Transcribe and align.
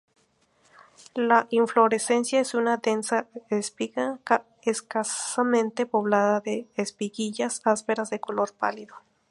La 1.13 1.45
inflorescencia 1.51 2.39
es 2.39 2.55
una 2.55 2.77
densa 2.77 3.27
espiga, 3.51 4.17
escasamente 4.63 5.85
poblada 5.85 6.39
de 6.39 6.65
espiguillas 6.75 7.61
ásperas, 7.65 8.09
de 8.09 8.19
color 8.19 8.51
pálido. 8.51 8.95